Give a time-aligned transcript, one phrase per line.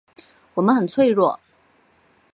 [0.55, 1.39] 我们很脆弱